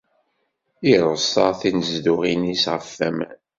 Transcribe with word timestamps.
Ireṣṣa 0.91 1.47
tinezduɣin-is 1.59 2.63
ɣef 2.73 2.89
waman. 2.99 3.31